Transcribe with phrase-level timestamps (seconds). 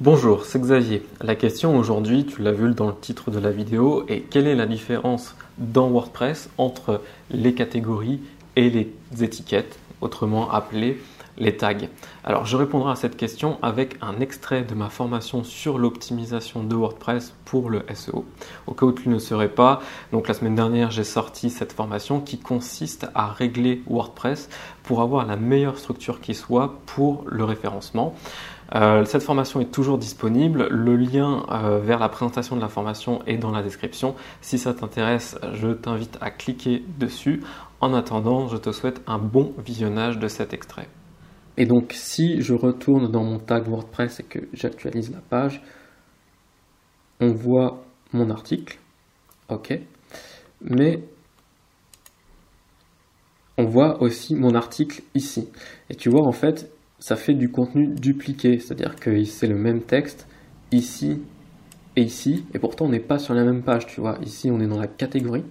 [0.00, 1.04] Bonjour, c'est Xavier.
[1.20, 4.54] La question aujourd'hui, tu l'as vu dans le titre de la vidéo, est quelle est
[4.54, 8.20] la différence dans WordPress entre les catégories
[8.54, 8.92] et les
[9.24, 11.00] étiquettes, autrement appelées
[11.36, 11.74] les tags?
[12.22, 16.76] Alors je répondrai à cette question avec un extrait de ma formation sur l'optimisation de
[16.76, 18.24] WordPress pour le SEO.
[18.68, 19.80] Au cas où tu ne serais pas,
[20.12, 24.48] donc la semaine dernière j'ai sorti cette formation qui consiste à régler WordPress
[24.84, 28.14] pour avoir la meilleure structure qui soit pour le référencement.
[28.74, 30.68] Euh, cette formation est toujours disponible.
[30.70, 34.14] Le lien euh, vers la présentation de la formation est dans la description.
[34.40, 37.42] Si ça t'intéresse, je t'invite à cliquer dessus.
[37.80, 40.88] En attendant, je te souhaite un bon visionnage de cet extrait.
[41.56, 45.62] Et donc, si je retourne dans mon tag WordPress et que j'actualise la page,
[47.20, 48.78] on voit mon article.
[49.48, 49.78] OK.
[50.60, 51.02] Mais
[53.56, 55.48] on voit aussi mon article ici.
[55.90, 59.82] Et tu vois, en fait, ça fait du contenu dupliqué, c'est-à-dire que c'est le même
[59.82, 60.26] texte
[60.72, 61.20] ici
[61.96, 64.18] et ici, et pourtant on n'est pas sur la même page, tu vois.
[64.22, 65.44] Ici on est dans la catégorie,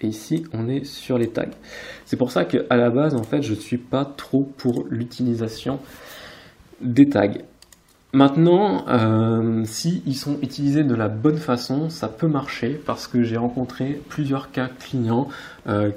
[0.00, 1.50] et ici on est sur les tags.
[2.06, 5.80] C'est pour ça qu'à la base, en fait, je ne suis pas trop pour l'utilisation
[6.80, 7.38] des tags.
[8.14, 13.38] Maintenant, euh, si sont utilisés de la bonne façon, ça peut marcher parce que j'ai
[13.38, 15.28] rencontré plusieurs cas clients
[15.66, 15.90] euh,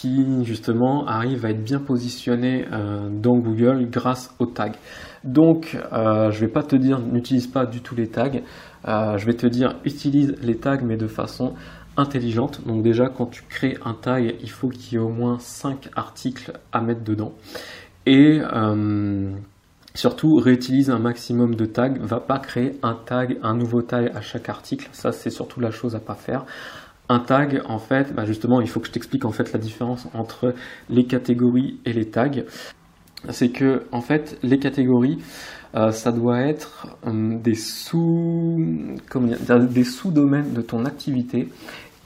[0.00, 4.70] qui justement arrive à être bien positionné euh, dans Google grâce aux tags.
[5.24, 8.30] Donc euh, je vais pas te dire n'utilise pas du tout les tags,
[8.86, 11.54] euh, je vais te dire utilise les tags mais de façon
[11.96, 12.60] intelligente.
[12.64, 15.88] Donc déjà quand tu crées un tag, il faut qu'il y ait au moins 5
[15.96, 17.32] articles à mettre dedans.
[18.06, 18.40] Et
[19.94, 24.20] surtout réutilise un maximum de tags, va pas créer un tag, un nouveau tag à
[24.20, 26.46] chaque article, ça c'est surtout la chose à pas faire.
[27.08, 30.06] Un tag, en fait, bah, justement, il faut que je t'explique en fait la différence
[30.12, 30.54] entre
[30.90, 32.42] les catégories et les tags.
[33.30, 35.18] C'est que, en fait, les catégories,
[35.74, 38.96] euh, ça doit être hum, des sous,
[39.70, 41.48] des sous-domaines de ton activité.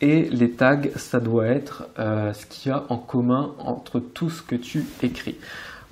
[0.01, 4.31] Et les tags, ça doit être euh, ce qu'il y a en commun entre tout
[4.31, 5.37] ce que tu écris.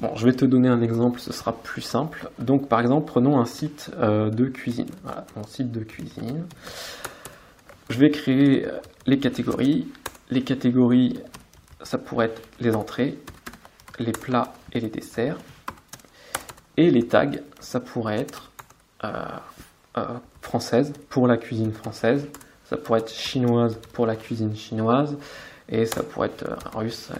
[0.00, 2.30] Bon, je vais te donner un exemple, ce sera plus simple.
[2.38, 4.88] Donc, par exemple, prenons un site euh, de cuisine.
[5.04, 6.44] Voilà, mon site de cuisine
[8.00, 9.86] vais créer euh, les catégories.
[10.30, 11.20] Les catégories,
[11.82, 13.18] ça pourrait être les entrées,
[13.98, 15.38] les plats et les desserts.
[16.76, 18.52] Et les tags, ça pourrait être
[19.04, 19.12] euh,
[19.98, 22.28] euh, française pour la cuisine française.
[22.70, 25.18] Ça pourrait être chinoise pour la cuisine chinoise
[25.68, 27.10] et ça pourrait être euh, russe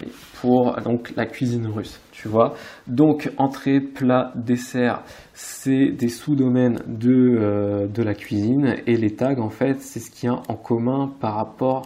[0.40, 2.54] pour donc la cuisine russe, tu vois.
[2.86, 5.02] Donc entrée, plat, dessert,
[5.34, 10.12] c'est des sous-domaines de, euh, de la cuisine et les tags en fait c'est ce
[10.12, 11.82] qu'il y a en commun par rapport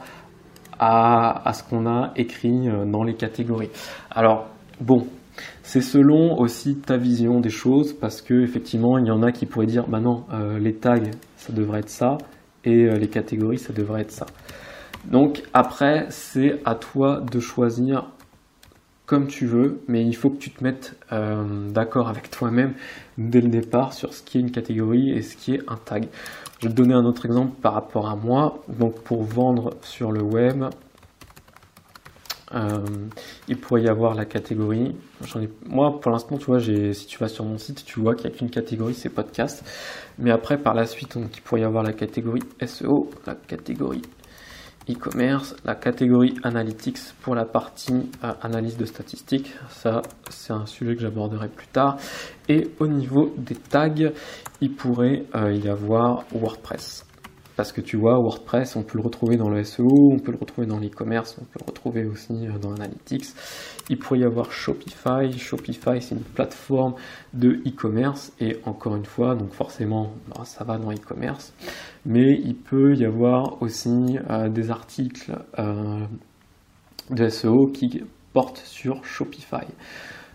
[0.79, 3.71] à, à ce qu'on a écrit euh, dans les catégories.
[4.11, 4.49] Alors
[4.79, 5.07] bon,
[5.63, 9.47] c'est selon aussi ta vision des choses parce que effectivement il y en a qui
[9.47, 10.27] pourraient dire bah non
[10.61, 11.01] les tags
[11.37, 12.19] ça devrait être ça
[12.65, 14.27] et les catégories ça devrait être ça.
[15.05, 18.07] Donc après, c'est à toi de choisir
[19.07, 22.73] comme tu veux, mais il faut que tu te mettes euh, d'accord avec toi-même
[23.19, 26.09] dès le départ sur ce qui est une catégorie et ce qui est un tag.
[26.61, 28.63] Je vais te donner un autre exemple par rapport à moi.
[28.69, 30.65] Donc pour vendre sur le web,
[32.53, 32.79] euh,
[33.49, 34.95] il pourrait y avoir la catégorie.
[35.67, 38.35] moi, pour l'instant, tu vois, si tu vas sur mon site, tu vois qu'il n'y
[38.35, 39.65] a qu'une catégorie, c'est podcast.
[40.19, 44.03] Mais après, par la suite, donc, il pourrait y avoir la catégorie SEO, la catégorie
[44.89, 50.95] e-commerce, la catégorie analytics pour la partie euh, analyse de statistiques, ça c'est un sujet
[50.95, 51.97] que j'aborderai plus tard.
[52.49, 53.95] Et au niveau des tags,
[54.61, 57.07] il pourrait euh, y avoir WordPress.
[57.57, 60.39] Parce que tu vois, WordPress, on peut le retrouver dans le SEO, on peut le
[60.39, 63.27] retrouver dans l'e-commerce, on peut le retrouver aussi euh, dans Analytics.
[63.91, 65.31] Il pourrait y avoir Shopify.
[65.39, 66.95] Shopify, c'est une plateforme
[67.33, 71.55] de e-commerce et encore une fois, donc forcément, bah, ça va dans e-commerce.
[72.05, 76.07] Mais il peut y avoir aussi euh, des articles euh,
[77.11, 79.67] de SEO qui portent sur Shopify.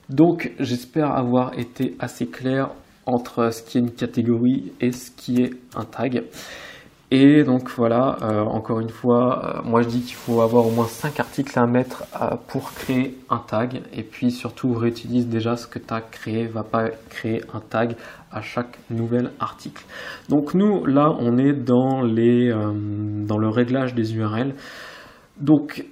[0.09, 2.71] Donc, j'espère avoir été assez clair
[3.05, 6.23] entre ce qui est une catégorie et ce qui est un tag.
[7.11, 10.69] Et donc voilà, euh, encore une fois, euh, moi je dis qu'il faut avoir au
[10.69, 13.81] moins 5 articles à mettre euh, pour créer un tag.
[13.93, 17.95] Et puis surtout, réutilise déjà ce que tu as créé, va pas créer un tag
[18.31, 19.83] à chaque nouvel article.
[20.29, 24.53] Donc nous, là, on est dans, les, dans le réglage des URL.
[25.39, 25.85] Donc